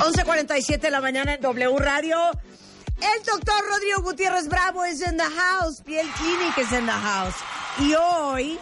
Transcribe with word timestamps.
11.47 0.00 0.80
de 0.80 0.90
la 0.90 1.00
mañana 1.00 1.34
en 1.34 1.40
W 1.40 1.78
Radio. 1.78 2.16
El 2.96 3.24
doctor 3.24 3.54
Rodrigo 3.70 4.02
Gutiérrez 4.02 4.48
Bravo 4.48 4.84
es 4.84 5.00
en 5.02 5.16
the 5.16 5.24
house. 5.24 5.82
Piel 5.82 6.06
Clinic 6.16 6.58
es 6.58 6.72
en 6.72 6.86
the 6.86 6.92
house. 6.92 7.34
Y 7.80 7.94
hoy 7.94 8.58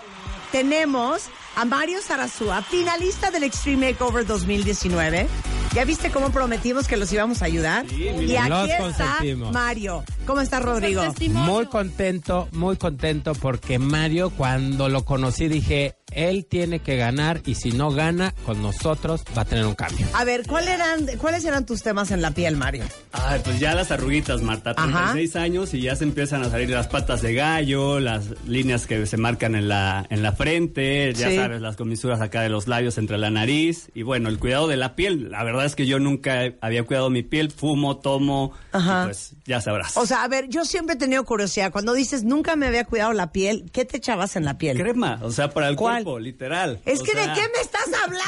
tenemos 0.53 1.25
a 1.55 1.65
Mario 1.65 2.03
Sarazúa, 2.03 2.63
finalista 2.63 3.31
del 3.31 3.45
Extreme 3.45 3.93
Makeover 3.93 4.27
2019. 4.27 5.27
¿Ya 5.75 5.85
viste 5.85 6.11
cómo 6.11 6.31
prometimos 6.31 6.89
que 6.89 6.97
los 6.97 7.13
íbamos 7.13 7.43
a 7.43 7.45
ayudar? 7.45 7.85
y 7.93 8.09
aquí 8.37 8.49
Los 8.49 8.69
está 8.71 8.79
consentimos. 8.79 9.53
Mario. 9.53 10.05
¿Cómo 10.27 10.41
está 10.41 10.59
Rodrigo? 10.59 11.03
Muy 11.31 11.67
contento, 11.67 12.49
muy 12.53 12.77
contento 12.77 13.35
porque 13.35 13.79
Mario, 13.79 14.31
cuando 14.31 14.89
lo 14.89 15.05
conocí, 15.05 15.49
dije, 15.49 15.95
él 16.13 16.47
tiene 16.47 16.79
que 16.81 16.97
ganar 16.97 17.43
y 17.45 17.55
si 17.57 17.73
no 17.73 17.91
gana 17.91 18.33
con 18.47 18.63
nosotros 18.63 19.23
va 19.37 19.43
a 19.43 19.45
tener 19.45 19.67
un 19.67 19.75
cambio. 19.75 20.07
A 20.15 20.25
ver, 20.25 20.45
¿cuál 20.47 20.67
eran, 20.67 21.07
¿cuáles 21.19 21.45
eran 21.45 21.67
tus 21.67 21.83
temas 21.83 22.11
en 22.11 22.23
la 22.23 22.31
piel, 22.33 22.57
Mario? 22.57 22.85
Ay, 23.13 23.41
pues 23.45 23.61
ya 23.61 23.75
las 23.75 23.91
arruguitas, 23.93 24.41
Marta. 24.43 24.71
Ajá. 24.77 25.13
36 25.13 25.37
años 25.37 25.75
y 25.75 25.83
ya 25.83 25.95
se 25.95 26.05
empiezan 26.05 26.43
a 26.43 26.51
salir 26.51 26.71
las 26.71 26.89
patas 26.89 27.21
de 27.23 27.35
gallo, 27.35 28.01
las 28.01 28.25
líneas 28.49 28.87
que 28.87 29.05
se 29.07 29.17
marcan 29.19 29.55
en 29.55 29.69
la, 29.69 30.07
en 30.11 30.23
la 30.23 30.33
frente, 30.33 31.13
ya 31.15 31.29
Sí. 31.31 31.37
sabes, 31.37 31.61
las 31.61 31.77
comisuras 31.77 32.21
acá 32.21 32.41
de 32.41 32.49
los 32.49 32.67
labios 32.67 32.99
entre 32.99 33.19
la 33.19 33.31
nariz. 33.31 33.91
Y 33.95 34.03
bueno, 34.03 34.29
el 34.31 34.39
cuidado 34.39 34.67
de 34.69 34.77
la 34.77 34.97
piel. 34.97 35.31
La 35.31 35.45
verdad 35.45 35.56
es 35.65 35.75
que 35.77 35.87
yo 35.87 35.99
nunca 35.99 36.53
había 36.61 36.83
cuidado 36.85 37.11
mi 37.11 37.23
piel. 37.23 37.51
Fumo, 37.51 37.99
tomo, 37.99 38.53
Ajá. 38.73 39.03
y 39.03 39.07
pues 39.07 39.35
ya 39.47 39.61
sabrás. 39.61 39.97
O 39.97 40.07
sea, 40.07 40.23
a 40.25 40.29
ver, 40.29 40.49
yo 40.49 40.65
siempre 40.65 40.95
he 40.95 40.99
tenido 40.99 41.25
curiosidad. 41.25 41.73
Cuando 41.73 41.93
dices 41.95 42.25
nunca 42.25 42.57
me 42.57 42.67
había 42.67 42.85
cuidado 42.85 43.13
la 43.13 43.33
piel, 43.33 43.71
¿qué 43.73 43.85
te 43.85 43.97
echabas 43.99 44.37
en 44.37 44.45
la 44.45 44.59
piel? 44.59 44.77
Crema, 44.79 45.19
o 45.23 45.31
sea, 45.31 45.51
para 45.51 45.69
el 45.69 45.77
¿Cuál? 45.77 46.05
cuerpo, 46.05 46.19
literal. 46.19 46.81
Es 46.85 47.01
O 47.01 47.05
que 47.05 47.13
sea, 47.13 47.29
¿de 47.29 47.33
qué 47.41 47.47
me 47.55 47.61
estás 47.63 47.87
hablando? 48.05 48.23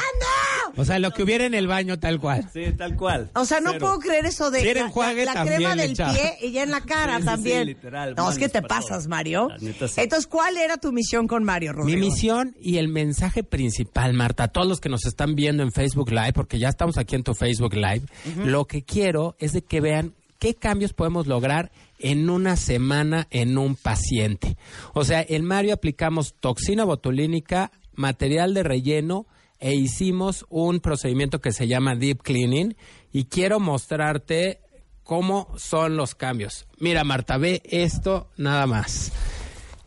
O 0.77 0.85
sea, 0.85 0.99
lo 0.99 1.11
que 1.11 1.23
hubiera 1.23 1.45
en 1.45 1.53
el 1.53 1.67
baño 1.67 1.99
tal 1.99 2.19
cual. 2.19 2.49
Sí, 2.53 2.65
tal 2.77 2.95
cual. 2.95 3.29
O 3.35 3.45
sea, 3.45 3.59
no 3.59 3.71
Cero. 3.71 3.85
puedo 3.85 3.99
creer 3.99 4.25
eso 4.25 4.51
de 4.51 4.61
Si 4.61 4.73
la, 4.73 4.79
enjuague, 4.81 5.25
la- 5.25 5.33
la 5.33 5.33
también 5.33 5.57
crema 5.57 5.75
del 5.75 5.91
echaba. 5.91 6.13
pie 6.13 6.37
y 6.41 6.51
ya 6.51 6.63
en 6.63 6.71
la 6.71 6.81
cara 6.85 7.15
Sí, 7.15 7.21
sí, 7.21 7.25
también. 7.25 7.59
sí, 7.61 7.65
literal, 7.65 8.15
no, 8.15 8.29
es 8.31 8.37
que 8.37 8.49
te 8.49 8.61
pasas, 8.61 8.99
todo. 9.03 9.09
Mario. 9.09 9.49
La 9.49 9.57
neta, 9.57 9.87
sí. 9.87 10.01
Entonces, 10.01 10.27
¿cuál 10.27 10.57
era 10.57 10.77
tu 10.77 10.91
misión 10.91 11.27
con 11.27 11.43
Mario, 11.43 11.71
Mi 11.73 11.77
Rodrigo? 11.79 11.99
misión 12.07 12.55
y 12.61 12.77
el 12.77 12.87
mensaje 12.87 13.43
principal, 13.43 14.13
Marta, 14.13 14.45
a 14.45 14.47
todos 14.49 14.67
los 14.67 14.79
que 14.79 14.89
nos 14.89 15.05
están 15.05 15.35
viendo 15.35 15.63
en 15.63 15.71
Facebook 15.71 16.11
Live, 16.11 16.33
porque 16.33 16.59
ya 16.59 16.69
estamos 16.69 16.97
aquí 16.97 17.15
en 17.15 17.18
Facebook 17.33 17.75
Live, 17.75 18.03
lo 18.45 18.65
que 18.65 18.83
quiero 18.83 19.35
es 19.39 19.53
de 19.53 19.61
que 19.61 19.81
vean 19.81 20.13
qué 20.39 20.55
cambios 20.55 20.93
podemos 20.93 21.27
lograr 21.27 21.71
en 21.99 22.29
una 22.29 22.55
semana 22.55 23.27
en 23.29 23.57
un 23.57 23.75
paciente. 23.75 24.57
O 24.93 25.03
sea, 25.03 25.23
en 25.27 25.45
Mario 25.45 25.73
aplicamos 25.73 26.33
toxina 26.39 26.85
botulínica, 26.85 27.71
material 27.93 28.53
de 28.53 28.63
relleno 28.63 29.27
e 29.59 29.75
hicimos 29.75 30.45
un 30.49 30.79
procedimiento 30.79 31.41
que 31.41 31.51
se 31.51 31.67
llama 31.67 31.95
deep 31.95 32.23
cleaning 32.23 32.77
y 33.11 33.25
quiero 33.25 33.59
mostrarte 33.59 34.61
cómo 35.03 35.53
son 35.57 35.97
los 35.97 36.15
cambios. 36.15 36.67
Mira, 36.77 37.03
Marta, 37.03 37.37
ve 37.37 37.61
esto 37.65 38.29
nada 38.37 38.65
más. 38.67 39.11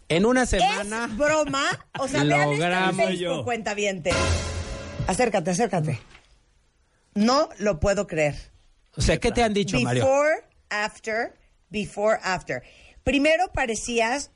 En 0.09 0.27
una 0.27 0.45
semana... 0.45 1.07
¿Es 1.07 1.17
broma? 1.17 1.65
O 1.99 2.07
sea, 2.07 2.23
vean 2.23 2.41
esto 2.41 2.53
en 2.53 2.59
Logramos 2.59 2.97
Facebook. 2.97 3.45
Acércate, 5.07 5.51
acércate. 5.53 6.01
No 7.15 7.49
lo 7.59 7.81
puedo 7.81 8.07
creer. 8.07 8.35
O 8.97 9.01
sea, 9.01 9.19
¿qué 9.19 9.33
te 9.33 9.43
han 9.43 9.55
dicho, 9.55 9.81
Mario? 9.81 10.05
Before, 10.05 10.45
after, 10.71 11.35
before, 11.71 12.19
after. 12.23 12.63
Primero 13.05 13.51
parecías 13.53 14.31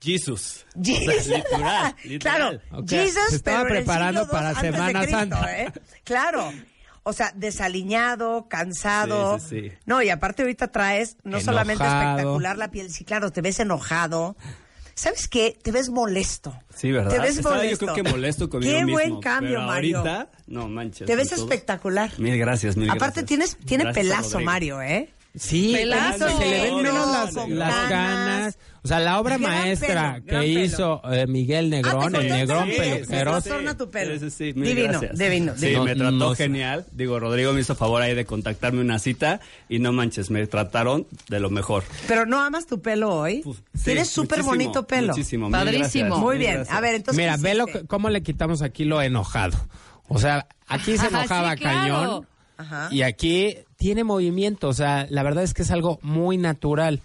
Jesus. 0.00 0.64
Jesus. 0.80 1.26
literal, 1.28 1.94
Claro, 2.20 2.52
literal. 2.52 2.62
Ok, 2.72 2.88
Jesus, 2.88 3.28
se 3.30 3.36
estaba 3.36 3.62
pero 3.62 3.70
en 3.70 3.76
el 3.78 3.84
preparando 3.84 4.28
para 4.28 4.54
Semana 4.54 5.00
Cristo, 5.00 5.18
Santa. 5.18 5.60
¿eh? 5.60 5.72
Claro. 6.04 6.52
O 7.02 7.12
sea, 7.12 7.32
desaliñado, 7.34 8.48
cansado. 8.48 9.38
Sí, 9.38 9.46
sí, 9.48 9.70
sí. 9.70 9.76
No, 9.86 10.02
y 10.02 10.10
aparte 10.10 10.42
ahorita 10.42 10.68
traes 10.68 11.16
no 11.24 11.40
solamente 11.40 11.84
espectacular 11.84 12.58
la 12.58 12.70
piel, 12.70 12.90
sí, 12.90 13.04
claro, 13.04 13.30
te 13.30 13.40
ves 13.40 13.60
enojado. 13.60 14.36
¿Sabes 14.98 15.28
qué? 15.28 15.56
Te 15.62 15.70
ves 15.70 15.90
molesto. 15.90 16.52
Sí, 16.74 16.90
¿verdad? 16.90 17.10
Te 17.10 17.20
ves 17.20 17.36
Estaba 17.36 17.56
molesto. 17.56 17.86
yo 17.86 17.92
creo 17.92 18.04
que 18.04 18.10
molesto 18.10 18.50
conmigo 18.50 18.72
Qué 18.72 18.78
mismo. 18.84 18.92
buen 18.94 19.20
cambio, 19.20 19.60
Mario. 19.62 19.98
ahorita, 19.98 20.30
no 20.48 20.68
manches. 20.68 21.06
Te 21.06 21.14
ves 21.14 21.30
espectacular. 21.30 22.10
Mil 22.18 22.36
gracias, 22.36 22.76
mil 22.76 22.90
Aparte 22.90 23.20
gracias. 23.22 23.26
tienes 23.26 23.56
tiene 23.64 23.84
Gracias 23.84 24.04
pelazo, 24.04 24.30
Rodrigo. 24.32 24.46
Mario, 24.50 24.82
¿eh? 24.82 25.14
Sí, 25.38 25.72
Pelazo. 25.74 26.28
se 26.38 26.46
le 26.46 26.62
ven 26.62 26.76
menos 26.76 26.94
No, 27.06 27.12
las, 27.12 27.34
las 27.34 27.48
ganas. 27.48 27.88
ganas. 27.90 28.58
O 28.82 28.88
sea, 28.88 29.00
la 29.00 29.20
obra 29.20 29.36
Gran 29.38 29.50
maestra 29.50 30.20
pelo, 30.24 30.40
que 30.40 30.46
hizo 30.46 31.02
eh, 31.12 31.26
Miguel 31.26 31.68
Negrón, 31.68 32.14
Ah, 32.14 32.18
el 32.20 32.28
Negrón 32.28 32.58
la 32.68 32.74
piel, 32.74 32.94
peluquero. 33.00 33.30
trastorna 33.32 33.76
tu 33.76 33.90
pelo. 33.90 34.14
Sí, 34.14 34.20
sí, 34.20 34.30
sí, 34.30 34.52
Divino, 34.52 34.88
gracias. 35.00 35.18
divino, 35.18 35.52
Sí, 35.56 35.66
divino. 35.66 35.84
me 35.84 35.94
trató 35.96 36.10
No, 36.12 36.34
genial. 36.34 36.86
Digo, 36.92 37.18
Rodrigo 37.20 37.52
me 37.52 37.60
hizo 37.60 37.74
favor 37.74 38.00
ahí 38.02 38.14
de 38.14 38.24
contactarme 38.24 38.80
una 38.80 38.98
cita 38.98 39.40
y 39.68 39.78
no 39.80 39.92
manches, 39.92 40.30
me 40.30 40.46
trataron 40.46 41.06
de 41.28 41.40
lo 41.40 41.50
mejor. 41.50 41.84
Pero 42.06 42.24
no 42.24 42.40
amas 42.40 42.66
tu 42.66 42.80
pelo 42.80 43.10
hoy. 43.14 43.42
Sí, 43.74 43.84
Tienes 43.84 44.08
súper 44.10 44.42
bonito 44.42 44.86
pelo. 44.86 45.08
Muchísimo, 45.08 45.50
Padrísimo. 45.50 46.16
Muy 46.18 46.38
bien. 46.38 46.64
A 46.70 46.80
ver, 46.80 46.94
entonces. 46.94 47.18
Mira, 47.22 47.36
¿qué 47.36 47.42
ve 47.42 47.54
lo 47.56 47.66
cómo 47.88 48.08
le 48.10 48.22
quitamos 48.22 48.62
aquí 48.62 48.84
lo 48.84 49.02
enojado. 49.02 49.58
O 50.06 50.18
sea, 50.18 50.46
aquí 50.66 50.96
se 50.96 51.06
Ajá, 51.08 51.18
enojaba 51.20 51.52
sí, 51.52 51.58
claro. 51.58 51.78
cañón 51.80 52.26
Ajá. 52.58 52.88
y 52.90 53.02
aquí 53.02 53.54
tiene 53.76 54.04
movimiento. 54.04 54.68
O 54.68 54.74
sea, 54.74 55.06
la 55.08 55.22
verdad 55.22 55.44
es 55.44 55.54
que 55.54 55.62
es 55.62 55.70
algo 55.70 55.98
muy 56.02 56.36
natural. 56.36 57.00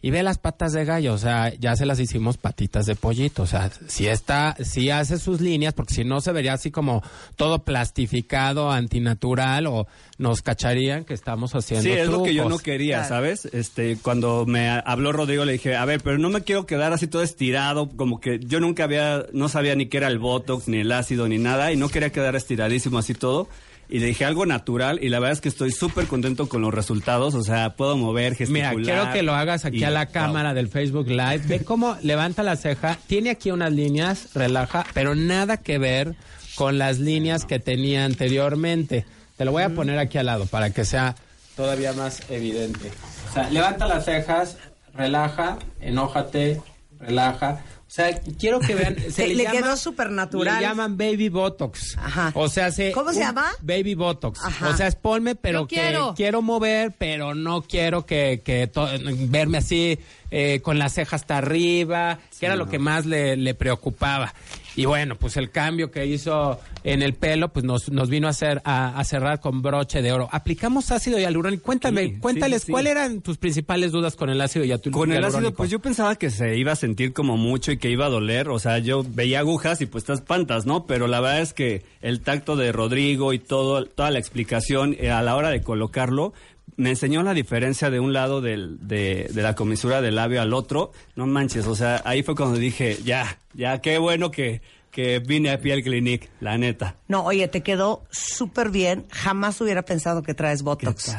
Y 0.00 0.12
ve 0.12 0.22
las 0.22 0.38
patas 0.38 0.72
de 0.72 0.84
gallo, 0.84 1.12
o 1.12 1.18
sea, 1.18 1.52
ya 1.58 1.74
se 1.74 1.84
las 1.84 1.98
hicimos 1.98 2.36
patitas 2.36 2.86
de 2.86 2.94
pollito, 2.94 3.42
o 3.42 3.46
sea, 3.48 3.68
si 3.88 4.06
está, 4.06 4.54
si 4.62 4.90
hace 4.90 5.18
sus 5.18 5.40
líneas, 5.40 5.74
porque 5.74 5.92
si 5.92 6.04
no 6.04 6.20
se 6.20 6.30
vería 6.30 6.52
así 6.52 6.70
como 6.70 7.02
todo 7.34 7.64
plastificado, 7.64 8.70
antinatural, 8.70 9.66
o 9.66 9.88
nos 10.18 10.40
cacharían 10.42 11.04
que 11.04 11.14
estamos 11.14 11.52
haciendo 11.56 11.82
Sí, 11.82 11.90
es 11.90 12.06
lo 12.06 12.22
que 12.22 12.32
yo 12.32 12.48
no 12.48 12.58
quería, 12.58 12.98
Claro. 12.98 13.08
¿sabes? 13.08 13.46
Este, 13.46 13.96
cuando 14.00 14.46
me 14.46 14.68
habló 14.68 15.10
Rodrigo 15.10 15.44
le 15.44 15.52
dije, 15.54 15.74
a 15.74 15.84
ver, 15.84 16.00
pero 16.00 16.16
no 16.16 16.30
me 16.30 16.42
quiero 16.42 16.64
quedar 16.64 16.92
así 16.92 17.08
todo 17.08 17.24
estirado, 17.24 17.88
como 17.88 18.20
que 18.20 18.38
yo 18.38 18.60
nunca 18.60 18.84
había, 18.84 19.26
no 19.32 19.48
sabía 19.48 19.74
ni 19.74 19.86
qué 19.86 19.96
era 19.96 20.06
el 20.06 20.20
Botox, 20.20 20.68
ni 20.68 20.78
el 20.78 20.92
ácido, 20.92 21.26
ni 21.26 21.38
nada, 21.38 21.72
y 21.72 21.76
no 21.76 21.88
quería 21.88 22.10
quedar 22.12 22.36
estiradísimo 22.36 22.98
así 22.98 23.14
todo. 23.14 23.48
Y 23.90 24.00
le 24.00 24.06
dije 24.06 24.24
algo 24.26 24.44
natural, 24.44 24.98
y 25.02 25.08
la 25.08 25.18
verdad 25.18 25.32
es 25.32 25.40
que 25.40 25.48
estoy 25.48 25.72
súper 25.72 26.06
contento 26.06 26.46
con 26.48 26.60
los 26.60 26.74
resultados, 26.74 27.34
o 27.34 27.42
sea, 27.42 27.74
puedo 27.74 27.96
mover, 27.96 28.32
Mira, 28.48 28.68
gesticular. 28.70 28.82
quiero 28.84 29.12
que 29.12 29.22
lo 29.22 29.34
hagas 29.34 29.64
aquí 29.64 29.78
y- 29.78 29.84
a 29.84 29.90
la 29.90 30.04
wow. 30.04 30.12
cámara 30.12 30.52
del 30.52 30.68
Facebook 30.68 31.08
Live. 31.08 31.42
Ve 31.46 31.60
cómo 31.64 31.96
levanta 32.02 32.42
la 32.42 32.56
ceja. 32.56 32.98
Tiene 33.06 33.30
aquí 33.30 33.50
unas 33.50 33.72
líneas, 33.72 34.28
relaja, 34.34 34.84
pero 34.92 35.14
nada 35.14 35.56
que 35.56 35.78
ver 35.78 36.16
con 36.54 36.76
las 36.76 36.98
líneas 36.98 37.46
que 37.46 37.60
tenía 37.60 38.04
anteriormente. 38.04 39.06
Te 39.38 39.44
lo 39.46 39.52
voy 39.52 39.62
a 39.62 39.70
poner 39.70 39.98
aquí 39.98 40.18
al 40.18 40.26
lado 40.26 40.44
para 40.46 40.70
que 40.70 40.84
sea 40.84 41.14
todavía 41.56 41.92
más 41.94 42.22
evidente. 42.28 42.90
O 43.30 43.32
sea, 43.32 43.48
levanta 43.50 43.86
las 43.86 44.04
cejas, 44.04 44.58
relaja, 44.94 45.58
enójate, 45.80 46.60
relaja. 47.00 47.60
O 47.88 47.90
sea, 47.90 48.20
quiero 48.38 48.60
que 48.60 48.74
vean. 48.74 48.96
Se 49.10 49.24
Te- 49.24 49.34
le 49.34 49.46
quedó 49.46 49.74
supernatural. 49.76 50.56
Le 50.56 50.60
llaman 50.60 50.98
baby 50.98 51.30
botox. 51.30 51.96
Ajá. 51.96 52.32
O 52.34 52.48
sea, 52.50 52.70
se, 52.70 52.92
¿Cómo 52.92 53.14
se 53.14 53.20
llama? 53.20 53.46
Baby 53.62 53.94
botox. 53.94 54.44
Ajá. 54.44 54.68
O 54.68 54.76
sea, 54.76 54.86
es 54.88 54.94
ponme, 54.94 55.34
pero 55.34 55.60
Yo 55.60 55.66
que 55.68 55.76
quiero. 55.76 56.12
quiero 56.14 56.42
mover, 56.42 56.92
pero 56.98 57.34
no 57.34 57.62
quiero 57.62 58.04
que, 58.04 58.42
que 58.44 58.66
to- 58.66 58.88
verme 59.28 59.56
así 59.58 59.98
eh, 60.30 60.60
con 60.62 60.78
las 60.78 60.92
cejas 60.92 61.22
hasta 61.22 61.38
arriba, 61.38 62.18
que 62.38 62.44
era 62.44 62.56
lo 62.56 62.68
que 62.68 62.78
más 62.78 63.06
le, 63.06 63.36
le 63.38 63.54
preocupaba. 63.54 64.34
Y 64.76 64.84
bueno, 64.84 65.16
pues 65.16 65.36
el 65.36 65.50
cambio 65.50 65.90
que 65.90 66.06
hizo 66.06 66.60
en 66.84 67.02
el 67.02 67.14
pelo, 67.14 67.48
pues 67.52 67.64
nos, 67.64 67.90
nos 67.90 68.08
vino 68.08 68.26
a 68.28 68.30
hacer 68.30 68.60
a, 68.64 68.96
a 68.98 69.04
cerrar 69.04 69.40
con 69.40 69.60
broche 69.62 70.02
de 70.02 70.12
oro. 70.12 70.28
Aplicamos 70.30 70.90
ácido 70.92 71.18
hialurónico. 71.18 71.64
Cuéntame, 71.64 72.04
Sí, 72.08 72.18
cuéntales, 72.20 72.62
sí. 72.62 72.70
¿cuáles 72.72 72.92
eran 72.92 73.20
tus 73.20 73.38
principales 73.38 73.90
dudas 73.92 74.14
con 74.14 74.30
el 74.30 74.40
ácido 74.40 74.64
hiatu- 74.64 74.90
Con 74.92 75.10
el 75.10 75.16
hialurónico? 75.16 75.38
ácido, 75.38 75.54
pues 75.56 75.70
yo 75.70 75.80
pensaba 75.80 76.14
que 76.16 76.30
se 76.30 76.56
iba 76.56 76.72
a 76.72 76.76
sentir 76.76 77.12
como 77.12 77.36
mucho 77.36 77.72
y 77.72 77.78
que 77.78 77.90
iba 77.90 78.06
a 78.06 78.10
doler. 78.10 78.48
O 78.50 78.58
sea, 78.58 78.78
yo 78.78 79.04
veía 79.08 79.40
agujas 79.40 79.80
y 79.80 79.86
pues 79.86 80.04
te 80.04 80.12
espantas, 80.12 80.64
¿no? 80.66 80.86
Pero 80.86 81.08
la 81.08 81.20
verdad 81.20 81.40
es 81.40 81.54
que 81.54 81.84
el 82.00 82.20
tacto 82.20 82.54
de 82.54 82.70
Rodrigo 82.70 83.32
y 83.32 83.38
todo, 83.40 83.84
toda 83.86 84.10
la 84.12 84.18
explicación 84.20 84.94
eh, 85.00 85.10
a 85.10 85.22
la 85.22 85.34
hora 85.34 85.50
de 85.50 85.60
colocarlo, 85.62 86.32
me 86.78 86.90
enseñó 86.90 87.22
la 87.24 87.34
diferencia 87.34 87.90
de 87.90 87.98
un 88.00 88.12
lado 88.12 88.40
del, 88.40 88.78
de, 88.86 89.28
de 89.32 89.42
la 89.42 89.54
comisura 89.54 90.00
del 90.00 90.14
labio 90.14 90.40
al 90.40 90.54
otro. 90.54 90.92
No 91.16 91.26
manches, 91.26 91.66
o 91.66 91.74
sea, 91.74 92.00
ahí 92.04 92.22
fue 92.22 92.36
cuando 92.36 92.56
dije, 92.56 92.98
ya, 93.04 93.38
ya, 93.52 93.80
qué 93.80 93.98
bueno 93.98 94.30
que, 94.30 94.62
que 94.92 95.18
vine 95.18 95.50
a 95.50 95.60
Piel 95.60 95.82
Clinic, 95.82 96.30
la 96.40 96.56
neta. 96.56 96.94
No, 97.08 97.24
oye, 97.24 97.48
te 97.48 97.62
quedó 97.62 98.04
súper 98.10 98.70
bien. 98.70 99.06
Jamás 99.10 99.60
hubiera 99.60 99.82
pensado 99.82 100.22
que 100.22 100.34
traes 100.34 100.62
Botox. 100.62 101.16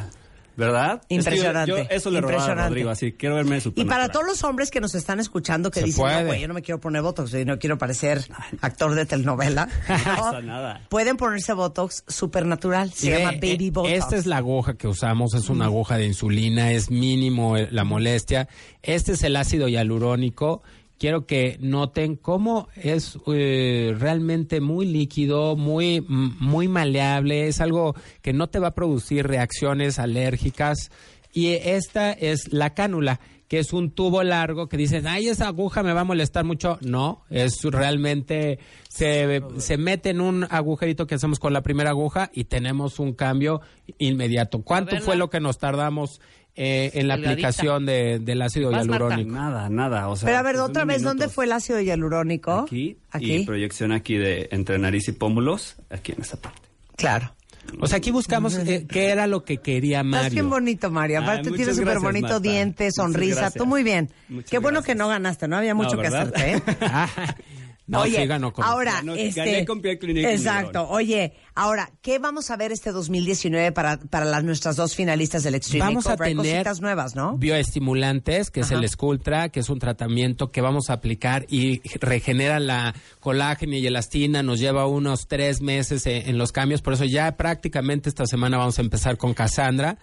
¿Verdad? 0.60 1.02
Impresionante. 1.08 1.72
Es 1.72 1.76
que 1.76 1.82
yo- 1.84 1.88
yo 1.90 1.96
eso 1.96 2.10
le 2.10 2.20
robaba 2.20 2.36
a 2.36 2.40
Impresionante. 2.40 2.68
Rodrigo, 2.68 2.90
así, 2.90 3.12
quiero 3.12 3.34
verme 3.36 3.58
Y 3.74 3.84
para 3.84 4.08
todos 4.10 4.26
los 4.26 4.44
hombres 4.44 4.70
que 4.70 4.80
nos 4.80 4.94
están 4.94 5.18
escuchando 5.20 5.70
que 5.70 5.80
Se 5.80 5.86
dicen, 5.86 6.04
no, 6.04 6.10
puede. 6.12 6.26
güey, 6.26 6.40
yo 6.40 6.48
no 6.48 6.54
me 6.54 6.62
quiero 6.62 6.80
poner 6.80 7.02
Botox, 7.02 7.30
yo 7.30 7.44
no 7.44 7.58
quiero 7.58 7.78
parecer 7.78 8.22
actor 8.60 8.94
de 8.94 9.06
telenovela. 9.06 9.66
¿no? 9.88 9.96
pasa 10.04 10.40
nada. 10.42 10.86
Pueden 10.88 11.16
ponerse 11.16 11.52
Botox 11.54 12.04
súper 12.06 12.44
natural. 12.46 12.92
Se 12.92 13.10
llama 13.10 13.32
Baby 13.32 13.66
eh, 13.66 13.70
Botox. 13.70 13.92
Esta 13.94 14.16
es 14.16 14.26
la 14.26 14.36
aguja 14.36 14.74
que 14.74 14.86
usamos, 14.86 15.34
es 15.34 15.48
una 15.48 15.64
aguja 15.64 15.96
de 15.96 16.06
insulina, 16.06 16.72
es 16.72 16.90
mínimo 16.90 17.56
eh, 17.56 17.68
la 17.70 17.84
molestia. 17.84 18.48
Este 18.82 19.12
es 19.12 19.22
el 19.24 19.36
ácido 19.36 19.66
hialurónico. 19.68 20.62
Quiero 21.00 21.24
que 21.24 21.56
noten 21.62 22.14
cómo 22.14 22.68
es 22.76 23.18
eh, 23.28 23.94
realmente 23.98 24.60
muy 24.60 24.84
líquido, 24.84 25.56
muy, 25.56 26.02
muy 26.02 26.68
maleable, 26.68 27.48
es 27.48 27.62
algo 27.62 27.94
que 28.20 28.34
no 28.34 28.50
te 28.50 28.58
va 28.58 28.68
a 28.68 28.74
producir 28.74 29.26
reacciones 29.26 29.98
alérgicas. 29.98 30.90
Y 31.32 31.52
esta 31.52 32.12
es 32.12 32.52
la 32.52 32.74
cánula, 32.74 33.18
que 33.48 33.60
es 33.60 33.72
un 33.72 33.92
tubo 33.92 34.22
largo 34.22 34.68
que 34.68 34.76
dicen, 34.76 35.06
ay, 35.06 35.28
esa 35.28 35.46
aguja 35.46 35.82
me 35.82 35.94
va 35.94 36.02
a 36.02 36.04
molestar 36.04 36.44
mucho. 36.44 36.76
No, 36.82 37.24
es 37.30 37.62
realmente, 37.62 38.58
se, 38.90 39.40
se 39.56 39.78
mete 39.78 40.10
en 40.10 40.20
un 40.20 40.46
agujerito 40.50 41.06
que 41.06 41.14
hacemos 41.14 41.40
con 41.40 41.54
la 41.54 41.62
primera 41.62 41.90
aguja 41.90 42.30
y 42.34 42.44
tenemos 42.44 42.98
un 42.98 43.14
cambio 43.14 43.62
inmediato. 43.96 44.60
¿Cuánto 44.60 45.00
fue 45.00 45.16
lo 45.16 45.30
que 45.30 45.40
nos 45.40 45.56
tardamos 45.56 46.20
eh, 46.62 46.90
en 46.92 47.08
la 47.08 47.14
Delgadita. 47.16 47.48
aplicación 47.48 47.86
de- 47.86 48.18
del 48.18 48.42
ácido 48.42 48.70
Vas, 48.70 48.86
Marta. 48.86 49.04
hialurónico? 49.06 49.30
Nada, 49.34 49.68
nada. 49.70 50.08
O 50.08 50.16
sea, 50.16 50.26
Pero 50.26 50.38
a 50.38 50.42
ver, 50.42 50.56
pues, 50.56 50.68
otra 50.68 50.84
vez, 50.84 51.02
¿dónde 51.02 51.22
minutos. 51.22 51.34
fue 51.34 51.44
el 51.46 51.52
ácido 51.52 51.80
hialurónico? 51.80 52.52
Aquí, 52.60 52.98
Aquí. 53.10 53.32
y 53.36 53.44
proyección 53.46 53.92
aquí 53.92 54.16
de 54.18 54.48
entre 54.52 54.78
nariz 54.78 55.08
y 55.08 55.12
pómulos, 55.12 55.76
aquí 55.88 56.12
en 56.12 56.20
esta 56.20 56.36
parte. 56.36 56.60
Claro. 56.96 57.32
O 57.78 57.86
sea, 57.86 57.98
aquí 57.98 58.10
buscamos 58.10 58.56
eh, 58.56 58.84
qué 58.88 59.10
era 59.10 59.26
lo 59.26 59.44
que 59.44 59.58
quería 59.58 60.00
Estás 60.00 60.30
bien 60.32 60.46
Mario. 60.46 60.48
bonito, 60.48 60.90
Mario. 60.90 61.20
Aparte 61.20 61.50
tienes 61.52 61.76
súper 61.76 62.00
bonito 62.00 62.26
Marta. 62.26 62.40
diente, 62.40 62.90
sonrisa. 62.90 63.50
Tú 63.52 63.64
muy 63.64 63.82
bien. 63.82 64.10
Muchas 64.28 64.50
Qué 64.50 64.58
bueno 64.58 64.82
que 64.82 64.94
no 64.94 65.08
ganaste, 65.08 65.46
no 65.48 65.56
había 65.56 65.74
mucho 65.74 65.94
No, 65.96 66.02
que 66.02 66.08
hacerte, 66.08 66.52
¿eh? 66.54 66.62
No, 67.90 68.02
Oye, 68.02 68.20
sí 68.20 68.26
ganó 68.26 68.52
con- 68.52 68.64
ahora, 68.64 69.00
Ganó- 69.02 69.16
este, 69.16 69.40
gané 69.40 69.64
con 69.66 69.80
Piel 69.82 69.98
Clinic 69.98 70.22
y 70.22 70.26
exacto. 70.26 70.88
Oye, 70.88 71.32
ahora, 71.56 71.90
¿qué 72.02 72.20
vamos 72.20 72.48
a 72.52 72.56
ver 72.56 72.70
este 72.70 72.92
2019 72.92 73.72
para, 73.72 73.96
para 73.98 74.24
las, 74.26 74.44
nuestras 74.44 74.76
dos 74.76 74.94
finalistas 74.94 75.42
del 75.42 75.56
Extreme 75.56 75.86
Vamos 75.86 76.06
a 76.06 76.16
tener 76.16 76.36
cositas 76.36 76.80
nuevas, 76.80 77.16
¿no? 77.16 77.36
bioestimulantes, 77.36 78.52
que 78.52 78.60
es 78.60 78.70
el 78.70 78.88
Sculptra, 78.88 79.48
que 79.48 79.58
es 79.58 79.68
un 79.70 79.80
tratamiento 79.80 80.52
que 80.52 80.60
vamos 80.60 80.88
a 80.88 80.92
aplicar 80.92 81.46
y 81.48 81.80
regenera 81.98 82.60
la 82.60 82.94
colágena 83.18 83.76
y 83.76 83.86
elastina, 83.86 84.44
nos 84.44 84.60
lleva 84.60 84.86
unos 84.86 85.26
tres 85.26 85.60
meses 85.60 86.06
eh, 86.06 86.24
en 86.26 86.38
los 86.38 86.52
cambios, 86.52 86.82
por 86.82 86.92
eso 86.92 87.04
ya 87.06 87.36
prácticamente 87.36 88.08
esta 88.08 88.24
semana 88.26 88.56
vamos 88.56 88.78
a 88.78 88.82
empezar 88.82 89.16
con 89.16 89.34
Cassandra. 89.34 89.98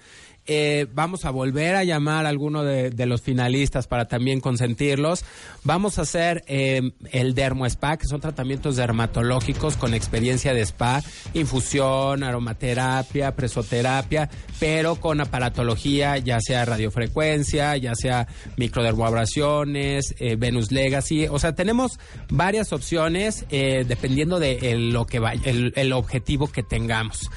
Eh, 0.48 0.88
vamos 0.94 1.26
a 1.26 1.30
volver 1.30 1.76
a 1.76 1.84
llamar 1.84 2.26
a 2.26 2.30
alguno 2.30 2.64
de, 2.64 3.06
los 3.06 3.22
finalistas 3.22 3.88
para 3.88 4.08
también 4.08 4.40
consentirlos. 4.40 5.26
Vamos 5.64 6.00
a 6.00 6.04
hacer 6.04 6.44
eh, 6.48 6.92
el 7.12 7.36
Dermo 7.36 7.66
Spa, 7.66 7.98
que 7.98 8.08
son 8.08 8.22
tratamientos 8.22 8.78
dermatológicos 8.78 9.76
con 9.76 9.94
experiencia 9.94 10.54
de 10.54 10.62
spa, 10.62 11.04
infusión, 11.34 12.24
aromaterapia, 12.24 13.36
presoterapia, 13.36 14.30
pero 14.60 14.96
con 14.96 15.22
aparatología, 15.22 16.18
ya 16.18 16.40
sea 16.40 16.66
radiofrecuencia, 16.66 17.76
ya 17.78 17.96
sea 17.96 18.28
microdermoabrasiones, 18.56 20.16
eh, 20.20 20.36
Venus 20.38 20.72
Legacy. 20.72 21.28
O 21.28 21.40
sea, 21.40 21.56
tenemos 21.56 22.00
varias 22.30 22.74
opciones 22.74 23.46
eh, 23.50 23.86
dependiendo 23.88 24.40
de 24.40 24.76
lo 24.78 25.06
que 25.06 25.20
vaya, 25.20 25.42
el, 25.46 25.74
el 25.76 25.94
objetivo 25.94 26.48
que 26.48 26.64
tengamos. 26.64 27.30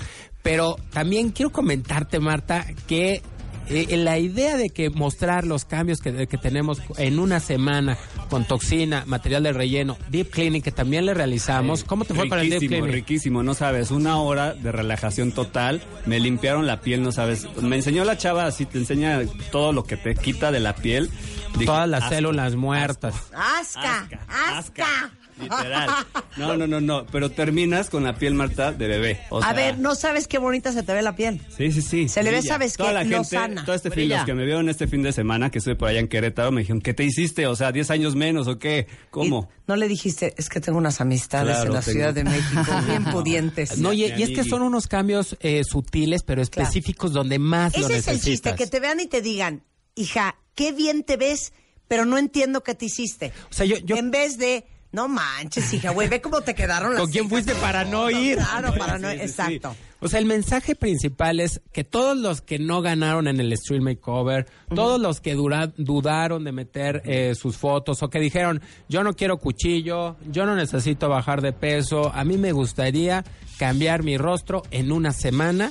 Pero 0.42 0.76
también 0.92 1.30
quiero 1.30 1.50
comentarte, 1.52 2.18
Marta, 2.18 2.66
que 2.86 3.22
eh, 3.68 3.96
la 3.96 4.18
idea 4.18 4.56
de 4.56 4.70
que 4.70 4.90
mostrar 4.90 5.46
los 5.46 5.64
cambios 5.64 6.00
que, 6.00 6.26
que 6.26 6.38
tenemos 6.38 6.80
en 6.96 7.18
una 7.20 7.38
semana 7.38 7.96
con 8.28 8.44
toxina, 8.44 9.04
material 9.06 9.44
de 9.44 9.52
relleno, 9.52 9.96
Deep 10.08 10.30
Cleaning, 10.30 10.62
que 10.62 10.72
también 10.72 11.06
le 11.06 11.14
realizamos. 11.14 11.84
¿Cómo 11.84 12.04
te 12.04 12.14
fue 12.14 12.28
con 12.28 12.40
el 12.40 12.50
Deep 12.50 12.60
Riquísimo, 12.60 12.68
Cleaning? 12.80 12.92
riquísimo, 12.92 13.42
no 13.42 13.54
sabes, 13.54 13.90
una 13.92 14.18
hora 14.18 14.54
de 14.54 14.72
relajación 14.72 15.30
total, 15.32 15.82
me 16.06 16.18
limpiaron 16.18 16.66
la 16.66 16.80
piel, 16.80 17.02
no 17.02 17.12
sabes, 17.12 17.46
me 17.60 17.76
enseñó 17.76 18.04
la 18.04 18.16
chava 18.16 18.46
así, 18.46 18.66
te 18.66 18.78
enseña 18.78 19.20
todo 19.52 19.72
lo 19.72 19.84
que 19.84 19.96
te 19.96 20.14
quita 20.16 20.50
de 20.50 20.60
la 20.60 20.74
piel. 20.74 21.10
Dije, 21.52 21.66
Todas 21.66 21.88
las 21.88 22.08
células 22.08 22.54
muertas. 22.56 23.14
¡Asca! 23.34 24.08
¡Asca! 24.28 25.12
Literal. 25.40 25.90
No, 26.36 26.56
no, 26.56 26.66
no, 26.66 26.80
no, 26.80 27.06
pero 27.06 27.30
terminas 27.30 27.90
con 27.90 28.04
la 28.04 28.14
piel, 28.16 28.34
Marta, 28.34 28.72
de 28.72 28.86
bebé. 28.88 29.20
O 29.30 29.42
a 29.42 29.52
ver, 29.52 29.78
no 29.78 29.94
sabes 29.94 30.26
qué 30.28 30.38
bonita 30.38 30.72
se 30.72 30.82
te 30.82 30.92
ve 30.92 31.02
la 31.02 31.16
piel. 31.16 31.40
Sí, 31.56 31.72
sí, 31.72 31.82
sí. 31.82 32.08
Se 32.08 32.22
le 32.22 32.30
ve. 32.30 32.42
¿sabes 32.42 32.74
Toda 32.74 32.88
qué? 32.90 32.94
la 32.94 33.00
gente, 33.00 33.16
Lozana. 33.16 33.64
todo 33.64 33.74
este 33.76 33.90
fin, 33.90 34.08
los 34.08 34.24
que 34.24 34.34
me 34.34 34.44
vieron 34.44 34.68
este 34.68 34.86
fin 34.86 35.02
de 35.02 35.12
semana, 35.12 35.50
que 35.50 35.58
estuve 35.58 35.76
por 35.76 35.88
allá 35.88 36.00
en 36.00 36.08
Querétaro, 36.08 36.50
me 36.52 36.60
dijeron, 36.62 36.80
¿qué 36.80 36.94
te 36.94 37.04
hiciste? 37.04 37.46
O 37.46 37.56
sea, 37.56 37.72
10 37.72 37.90
años 37.90 38.16
menos, 38.16 38.46
¿o 38.48 38.58
qué? 38.58 38.86
¿Cómo? 39.10 39.48
Y 39.50 39.60
no 39.68 39.76
le 39.76 39.86
dijiste, 39.88 40.34
es 40.36 40.48
que 40.48 40.60
tengo 40.60 40.78
unas 40.78 41.00
amistades 41.00 41.54
Claro, 41.56 41.68
en 41.68 41.74
la 41.74 41.80
tengo. 41.80 41.92
Ciudad 41.92 42.14
de 42.14 42.24
México 42.24 42.62
bien 42.86 43.04
pudientes. 43.04 43.78
No, 43.78 43.92
y, 43.92 44.04
es 44.04 44.30
que 44.30 44.44
son 44.44 44.62
unos 44.62 44.86
cambios 44.88 45.36
eh, 45.40 45.62
sutiles, 45.64 46.22
pero 46.22 46.42
Claro. 46.42 46.62
específicos 46.68 47.12
donde 47.12 47.38
más 47.38 47.76
lo 47.76 47.84
Ese 47.86 47.98
es 47.98 48.06
necesitas. 48.06 48.14
el 48.26 48.32
chiste, 48.32 48.54
que 48.56 48.66
te 48.66 48.80
vean 48.80 49.00
y 49.00 49.06
te 49.06 49.20
digan, 49.22 49.62
hija, 49.94 50.36
qué 50.54 50.72
bien 50.72 51.02
te 51.04 51.16
ves, 51.16 51.52
pero 51.86 52.04
no 52.04 52.18
entiendo 52.18 52.62
qué 52.62 52.74
te 52.74 52.86
hiciste. 52.86 53.32
O 53.50 53.52
sea, 53.54 53.66
yo- 53.66 53.78
yo- 53.78 53.96
En 53.96 54.10
vez 54.10 54.38
de, 54.38 54.64
no 54.92 55.08
manches, 55.08 55.72
hija, 55.72 55.90
güey, 55.90 56.08
ve 56.08 56.20
cómo 56.20 56.40
te 56.40 56.54
quedaron 56.54 56.92
las 56.94 57.02
¿Con 57.02 57.10
quién 57.10 57.28
cejas". 57.28 57.44
fuiste 57.44 57.60
para 57.60 57.84
no 57.84 58.10
ir? 58.10 58.36
Claro, 58.38 58.74
para 58.74 58.98
no, 58.98 59.10
sí. 59.10 59.16
exacto. 59.20 59.76
O 60.02 60.08
sea, 60.08 60.18
el 60.18 60.24
mensaje 60.26 60.74
principal 60.74 61.40
es 61.40 61.60
que 61.72 61.84
todos 61.84 62.16
los 62.16 62.40
que 62.40 62.58
no 62.58 62.80
ganaron 62.80 63.28
en 63.28 63.38
el 63.38 63.54
Stream 63.56 63.82
Makeover, 63.84 64.46
todos 64.74 64.98
los 65.00 65.20
que 65.20 65.34
dura- 65.34 65.72
dudaron 65.76 66.42
de 66.44 66.52
meter 66.52 67.02
eh, 67.04 67.34
sus 67.34 67.56
fotos 67.58 68.02
o 68.02 68.08
que 68.08 68.18
dijeron, 68.18 68.62
yo 68.88 69.04
no 69.04 69.12
quiero 69.14 69.36
cuchillo, 69.38 70.16
yo 70.30 70.46
no 70.46 70.56
necesito 70.56 71.08
bajar 71.10 71.42
de 71.42 71.52
peso, 71.52 72.10
a 72.14 72.24
mí 72.24 72.38
me 72.38 72.52
gustaría 72.52 73.24
cambiar 73.58 74.02
mi 74.02 74.16
rostro 74.16 74.62
en 74.70 74.90
una 74.90 75.12
semana. 75.12 75.70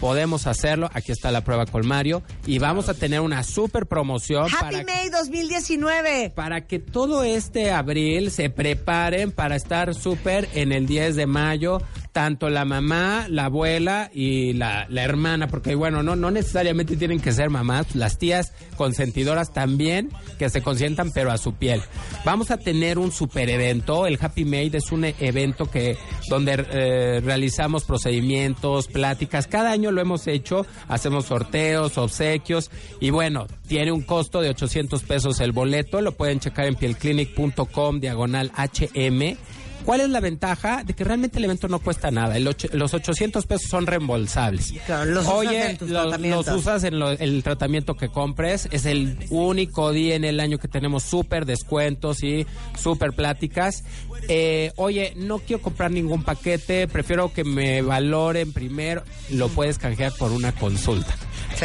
Podemos 0.00 0.46
hacerlo, 0.46 0.88
aquí 0.94 1.12
está 1.12 1.30
la 1.30 1.44
prueba 1.44 1.66
con 1.66 1.86
Mario. 1.86 2.22
Y 2.46 2.58
vamos 2.58 2.88
a 2.88 2.94
tener 2.94 3.20
una 3.20 3.42
super 3.42 3.86
promoción 3.86 4.46
Happy 4.46 4.56
para 4.58 4.82
May 4.84 5.10
2019. 5.10 6.30
para 6.34 6.66
que 6.66 6.78
todo 6.78 7.22
este 7.22 7.70
abril 7.70 8.30
se 8.30 8.48
preparen 8.48 9.30
para 9.30 9.56
estar 9.56 9.94
súper 9.94 10.48
en 10.54 10.72
el 10.72 10.86
10 10.86 11.16
de 11.16 11.26
mayo, 11.26 11.82
tanto 12.12 12.50
la 12.50 12.64
mamá, 12.64 13.26
la 13.28 13.46
abuela 13.46 14.10
y 14.12 14.52
la, 14.52 14.86
la 14.88 15.02
hermana, 15.02 15.48
porque 15.48 15.74
bueno, 15.74 16.02
no, 16.02 16.16
no 16.16 16.30
necesariamente 16.30 16.96
tienen 16.96 17.20
que 17.20 17.32
ser 17.32 17.50
mamás, 17.50 17.94
las 17.94 18.18
tías 18.18 18.52
consentidoras 18.76 19.52
también, 19.52 20.10
que 20.38 20.50
se 20.50 20.62
consientan 20.62 21.12
pero 21.12 21.30
a 21.30 21.38
su 21.38 21.54
piel. 21.54 21.82
Vamos 22.24 22.50
a 22.50 22.56
tener 22.56 22.98
un 22.98 23.12
super 23.12 23.48
evento, 23.48 24.06
el 24.06 24.18
Happy 24.20 24.44
Made 24.44 24.78
es 24.78 24.92
un 24.92 25.04
evento 25.04 25.70
que 25.70 25.96
donde 26.28 26.66
eh, 26.70 27.20
realizamos 27.24 27.84
procedimientos, 27.84 28.88
pláticas, 28.88 29.46
cada 29.46 29.70
año 29.70 29.90
lo 29.90 30.00
hemos 30.00 30.26
hecho, 30.26 30.66
hacemos 30.88 31.26
sorteos, 31.26 31.98
obsequios 31.98 32.70
y 33.00 33.10
bueno, 33.10 33.46
tiene 33.68 33.92
un 33.92 34.02
costo 34.02 34.40
de 34.40 34.50
800 34.50 35.02
pesos 35.04 35.40
el 35.40 35.52
boleto, 35.52 36.00
lo 36.00 36.16
pueden 36.16 36.40
checar 36.40 36.66
en 36.66 36.74
pielclinic.com 36.74 38.00
diagonal 38.00 38.50
HM. 38.56 39.36
¿Cuál 39.84 40.00
es 40.02 40.10
la 40.10 40.20
ventaja? 40.20 40.84
De 40.84 40.94
que 40.94 41.04
realmente 41.04 41.38
el 41.38 41.44
evento 41.44 41.66
no 41.68 41.78
cuesta 41.78 42.10
nada. 42.10 42.36
El 42.36 42.46
och- 42.46 42.72
los 42.72 42.94
800 42.94 43.46
pesos 43.46 43.68
son 43.68 43.86
reembolsables. 43.86 44.72
Claro, 44.86 45.10
los 45.10 45.24
usas 45.24 45.34
Oye, 45.36 45.70
en 45.70 45.76
tus 45.78 45.90
los, 45.90 46.48
usas 46.48 46.84
en 46.84 46.98
lo- 46.98 47.10
el 47.10 47.42
tratamiento 47.42 47.94
que 47.96 48.08
compres. 48.08 48.68
Es 48.70 48.84
el 48.86 49.16
único 49.30 49.92
día 49.92 50.14
en 50.14 50.24
el 50.24 50.38
año 50.40 50.58
que 50.58 50.68
tenemos 50.68 51.02
súper 51.02 51.46
descuentos 51.46 52.22
y 52.22 52.46
súper 52.78 53.12
pláticas. 53.12 53.84
Eh, 54.28 54.72
oye, 54.76 55.14
no 55.16 55.38
quiero 55.38 55.62
comprar 55.62 55.90
ningún 55.90 56.22
paquete. 56.24 56.86
Prefiero 56.88 57.32
que 57.32 57.44
me 57.44 57.82
valoren 57.82 58.52
primero. 58.52 59.02
Lo 59.30 59.48
puedes 59.48 59.78
canjear 59.78 60.12
por 60.18 60.32
una 60.32 60.52
consulta. 60.52 61.14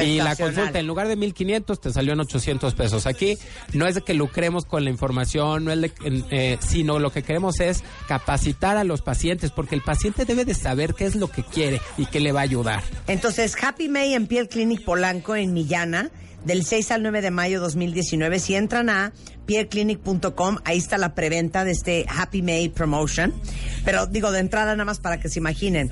Y 0.04 0.18
la 0.18 0.36
consulta 0.36 0.80
en 0.80 0.88
lugar 0.88 1.08
de 1.08 1.16
1500 1.16 1.80
te 1.80 1.92
salió 1.94 2.14
en 2.14 2.20
800 2.20 2.74
pesos. 2.74 3.06
Aquí 3.06 3.38
no 3.74 3.88
es 3.88 3.96
de 3.96 4.02
que 4.02 4.14
lucremos 4.14 4.66
con 4.66 4.84
la 4.84 4.90
información, 4.90 5.64
no 5.66 5.72
es 5.72 5.80
de, 5.80 5.92
eh, 6.32 6.58
sino 6.60 7.00
lo 7.00 7.12
que 7.12 7.24
queremos 7.24 7.60
es 7.60 7.84
capacitar 8.08 8.78
a 8.78 8.84
los 8.84 9.02
pacientes, 9.02 9.52
porque 9.52 9.76
el 9.76 9.82
paciente 9.82 10.26
debe 10.26 10.46
de 10.46 10.54
saber 10.54 10.94
qué 10.94 11.06
es 11.06 11.16
lo 11.16 11.30
que 11.30 11.44
quiere 11.44 11.82
y 11.98 12.06
qué 12.06 12.20
le 12.20 12.32
va 12.32 12.42
a 12.42 12.44
ayudar. 12.44 12.84
Entonces, 13.08 13.56
Happy 13.62 13.90
May 13.90 14.14
en 14.14 14.28
Piel 14.28 14.48
Clinic 14.48 14.84
Polanco 14.84 15.36
en 15.36 15.54
Millana, 15.54 16.12
del 16.46 16.64
6 16.64 16.92
al 16.92 17.04
9 17.04 17.22
de 17.22 17.32
mayo 17.32 17.60
2019. 17.60 18.40
Si 18.40 18.56
entran 18.56 18.90
a 18.90 19.12
pielclinic.com, 19.46 20.58
ahí 20.64 20.78
está 20.78 20.98
la 20.98 21.16
preventa 21.16 21.66
de 21.66 21.72
este 21.72 22.06
Happy 22.08 22.42
May 22.42 22.70
Promotion. 22.70 23.34
Pero 23.84 24.06
digo, 24.06 24.32
de 24.32 24.40
entrada 24.40 24.74
nada 24.74 24.86
más 24.86 25.00
para 25.00 25.20
que 25.20 25.28
se 25.28 25.40
imaginen. 25.40 25.92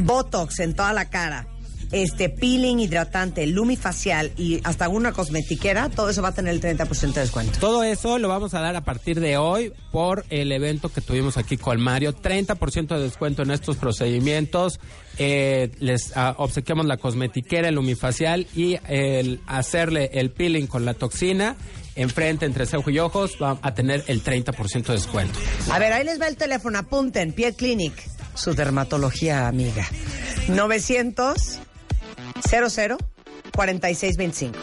Botox 0.00 0.60
en 0.60 0.74
toda 0.74 0.92
la 0.92 1.08
cara, 1.08 1.48
este 1.92 2.28
peeling 2.28 2.78
hidratante, 2.80 3.46
lumifacial 3.46 4.32
y 4.36 4.60
hasta 4.64 4.88
una 4.88 5.12
cosmetiquera, 5.12 5.90
todo 5.90 6.08
eso 6.08 6.22
va 6.22 6.28
a 6.28 6.34
tener 6.34 6.54
el 6.54 6.60
30% 6.60 7.12
de 7.12 7.20
descuento. 7.20 7.58
Todo 7.58 7.82
eso 7.82 8.18
lo 8.18 8.28
vamos 8.28 8.54
a 8.54 8.60
dar 8.60 8.76
a 8.76 8.82
partir 8.82 9.20
de 9.20 9.36
hoy 9.36 9.72
por 9.90 10.24
el 10.30 10.52
evento 10.52 10.88
que 10.88 11.00
tuvimos 11.00 11.36
aquí 11.36 11.56
con 11.56 11.80
Mario. 11.80 12.14
30% 12.14 12.96
de 12.96 13.02
descuento 13.02 13.42
en 13.42 13.50
estos 13.50 13.76
procedimientos. 13.76 14.80
Eh, 15.18 15.70
les 15.78 16.16
ah, 16.16 16.34
obsequiamos 16.38 16.86
la 16.86 16.96
cosmetiquera, 16.96 17.68
el 17.68 17.76
lumifacial 17.76 18.46
y 18.54 18.78
el 18.88 19.40
hacerle 19.46 20.10
el 20.14 20.30
peeling 20.30 20.66
con 20.66 20.84
la 20.84 20.94
toxina. 20.94 21.56
Enfrente, 21.96 22.44
entre 22.44 22.66
cejo 22.66 22.90
y 22.90 22.98
ojos, 22.98 23.38
va 23.40 23.58
a 23.62 23.74
tener 23.74 24.02
el 24.08 24.24
30% 24.24 24.86
de 24.86 24.94
descuento. 24.94 25.38
A 25.70 25.78
ver, 25.78 25.92
ahí 25.92 26.04
les 26.04 26.20
va 26.20 26.26
el 26.26 26.36
teléfono, 26.36 26.78
apunten, 26.78 27.32
Pie 27.32 27.54
Clinic, 27.54 27.94
su 28.34 28.54
dermatología 28.54 29.46
amiga. 29.46 29.86
900 30.48 31.60
00 32.48 32.98
4625. 33.52 34.58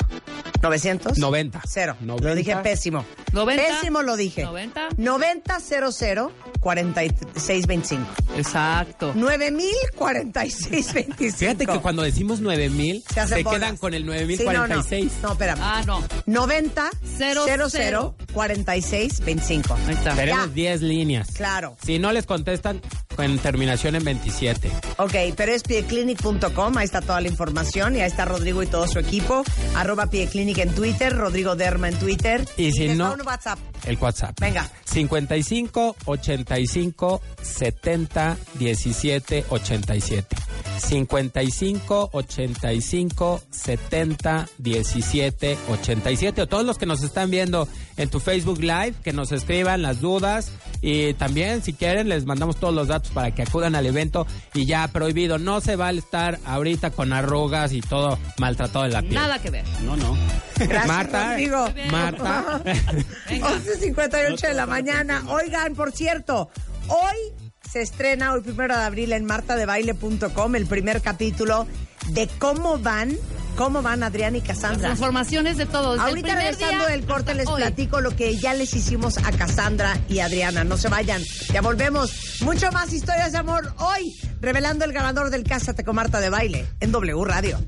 900 0.62 1.18
90. 1.18 1.62
Cero. 1.68 1.96
Lo 2.02 2.16
90. 2.18 2.36
dije 2.36 2.56
pésimo. 2.58 3.06
90. 3.34 3.64
Pésimo 3.64 4.02
lo 4.02 4.16
dije. 4.16 4.44
90. 4.44 4.90
90 4.98 5.60
00 5.60 6.32
4625. 6.62 8.06
Exacto. 8.38 9.12
904625. 9.15 11.38
Fíjate 11.38 11.65
que 11.65 11.80
cuando 11.80 12.03
decimos 12.03 12.39
9000, 12.39 13.03
Se 13.13 13.27
se, 13.27 13.44
quedan 13.44 13.75
con 13.77 13.94
el 13.94 14.03
Sí, 14.03 14.08
no, 14.46 14.68
9046. 14.68 15.12
No, 15.22 15.27
no, 15.27 15.32
espérame. 15.34 15.60
Ah, 15.62 15.84
no. 15.86 16.03
90 16.25 16.89
Cero, 17.18 17.44
00 17.46 17.70
cero. 17.70 18.15
46 18.34 19.20
25. 19.25 19.77
Ahí 19.88 19.94
está. 19.96 20.15
Tenemos 20.15 20.48
Ya. 20.48 20.53
10 20.53 20.82
líneas. 20.82 21.27
Claro. 21.34 21.75
Si 21.84 22.00
no 22.00 22.12
les 22.13 22.25
contestan, 22.25 22.82
con 23.15 23.38
terminación 23.39 23.96
en 23.96 24.03
27. 24.06 24.72
Ok, 24.98 25.13
pero 25.36 25.51
es 25.51 25.63
pieclinic.com, 25.63 26.77
ahí 26.77 26.86
está 26.86 27.01
toda 27.01 27.20
la 27.22 27.27
información 27.27 27.96
y 27.96 28.01
ahí 28.01 28.08
está 28.08 28.25
Rodrigo 28.25 28.63
y 28.63 28.68
todo 28.68 28.88
su 28.88 29.00
equipo. 29.00 29.44
Arroba 29.75 30.08
pieclinic 30.08 30.58
en 30.60 30.74
Twitter, 30.74 31.15
Rodrigo 31.15 31.56
Derma 31.56 31.89
en 31.89 31.96
Twitter. 32.00 32.48
Y 32.58 32.72
si 32.72 32.88
les 32.88 32.98
no- 32.98 33.13
un 33.13 33.22
WhatsApp. 33.25 33.60
El 33.86 33.98
WhatsApp. 33.98 34.39
Venga. 34.39 34.70
55 34.92 35.96
85 36.06 37.22
70 37.42 38.38
17 38.60 39.46
87. 39.50 40.36
55 40.78 42.10
85 42.12 43.42
70 43.50 44.50
17 44.58 45.58
87. 45.70 46.42
O 46.42 46.48
todos 46.48 46.66
los 46.66 46.78
que 46.78 46.86
nos 46.86 47.04
están 47.04 47.32
viendo 47.32 47.68
en 47.96 48.10
tu 48.10 48.20
Facebook 48.20 48.60
Live, 48.60 48.96
que 49.04 49.14
nos 49.14 49.32
escriban 49.32 49.82
las 49.82 50.02
dudas. 50.02 50.52
Y 50.82 51.14
también, 51.14 51.62
si 51.62 51.74
quieren, 51.74 52.10
les 52.10 52.26
mandamos 52.26 52.58
todos 52.58 52.74
los 52.74 52.88
datos 52.88 53.12
para 53.12 53.32
que 53.32 53.44
acudan 53.44 53.76
al 53.76 53.86
evento. 53.86 54.26
Y 54.54 54.66
ya 54.66 54.88
prohibido, 54.88 55.38
no 55.38 55.62
se 55.62 55.76
vale 55.76 56.00
estar 56.00 56.40
ahorita 56.46 56.92
con 56.92 57.14
arrugas 57.14 57.72
y 57.74 57.82
todo 57.82 58.18
maltratado 58.40 58.86
en 58.86 58.94
la 58.94 59.02
piel. 59.02 59.14
Nada 59.14 59.40
que 59.40 59.52
ver. 59.52 59.66
No, 59.84 59.96
no. 59.96 60.18
Gracias, 60.58 60.88
Marta, 60.88 61.30
Rodrigo. 61.30 61.68
Marta. 61.92 62.62
11.58 62.64 64.42
de 64.48 64.54
la 64.54 64.66
mañana. 64.66 65.24
Oigan, 65.28 65.76
por 65.76 65.92
cierto, 65.92 66.50
hoy 66.88 67.42
se 67.70 67.82
estrena, 67.82 68.34
hoy 68.34 68.42
primero 68.42 68.76
de 68.76 68.84
abril, 68.84 69.14
en 69.14 69.26
martadebaile.com, 69.26 70.56
el 70.56 70.66
primer 70.66 71.02
capítulo 71.02 71.68
de 72.10 72.28
cómo 72.40 72.78
van, 72.80 73.16
cómo 73.62 73.84
van 73.84 74.01
Adrián 74.01 74.36
y 74.36 74.39
Las 74.39 74.48
Cassandra. 74.48 74.88
transformaciones 74.88 75.56
de 75.58 75.68
todo. 75.68 75.91
Desde 75.94 76.03
el 76.03 76.10
Ahorita 76.10 76.36
regresando 76.36 76.86
del 76.88 77.06
corte 77.06 77.36
les 77.36 77.48
hoy. 77.48 77.62
platico 77.62 78.01
lo 78.01 78.15
que 78.15 78.36
ya 78.36 78.56
les 78.56 78.74
hicimos 78.74 79.20
a 79.20 79.32
Cassandra 79.32 80.00
y 80.10 80.18
Adriana. 80.20 80.63
No 80.63 80.77
se 80.77 80.89
vayan, 80.89 81.22
ya 81.53 81.62
volvemos. 81.62 82.41
Mucho 82.41 82.72
más 82.72 82.91
historias 82.91 83.34
de 83.34 83.38
amor 83.38 83.72
hoy, 83.77 84.20
revelando 84.41 84.84
el 84.84 84.94
ganador 84.94 85.30
del 85.30 85.44
Cásate 85.44 85.84
con 85.84 85.96
Marta 85.96 86.20
de 86.20 86.30
Baile 86.30 86.65
en 86.80 86.91
W 86.91 87.24
Radio. 87.24 87.60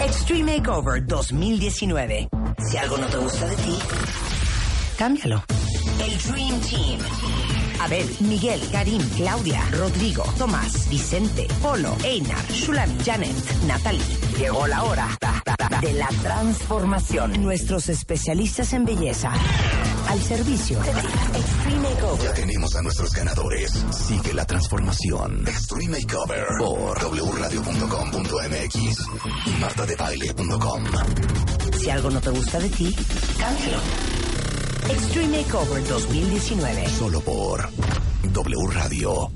Extreme 0.00 0.56
Makeover 0.56 1.06
2019. 1.06 2.28
Si 2.70 2.76
algo 2.78 2.96
no 2.96 3.06
te 3.08 3.16
gusta 3.18 3.46
de 3.46 3.56
ti, 3.56 3.78
cámbialo. 4.96 5.44
El 6.00 6.18
Dream 6.32 6.60
Team. 6.60 7.51
Abel, 7.84 8.08
Miguel, 8.20 8.60
Karim, 8.70 9.02
Claudia, 9.16 9.60
Rodrigo, 9.72 10.22
Tomás, 10.38 10.88
Vicente, 10.88 11.48
Polo, 11.60 11.96
Einar, 12.04 12.44
Shulam, 12.48 12.98
Janet, 13.04 13.34
Natalie. 13.66 14.00
Llegó 14.38 14.66
la 14.66 14.84
hora 14.84 15.08
de 15.80 15.92
la 15.94 16.08
transformación. 16.22 17.42
Nuestros 17.42 17.88
especialistas 17.88 18.72
en 18.72 18.84
belleza 18.84 19.32
al 20.08 20.20
servicio. 20.20 20.78
Extreme 20.80 21.88
Makeover. 21.88 22.24
Ya 22.24 22.34
tenemos 22.34 22.76
a 22.76 22.82
nuestros 22.82 23.12
ganadores. 23.12 23.84
Sigue 23.90 24.32
la 24.32 24.44
transformación. 24.44 25.44
Extreme 25.46 25.98
Makeover 25.98 26.46
por 26.58 26.98
wradio.com.mx 26.98 28.76
y 29.46 29.50
martadebaile.com. 29.60 30.84
Si 31.78 31.90
algo 31.90 32.10
no 32.10 32.20
te 32.20 32.30
gusta 32.30 32.60
de 32.60 32.68
ti, 32.68 32.94
cámbialo. 33.38 34.21
Extreme 34.92 35.38
Makeover 35.38 35.82
2019. 35.88 36.86
Solo 36.88 37.20
por 37.22 37.66
W 38.30 38.66
Radio. 38.68 39.30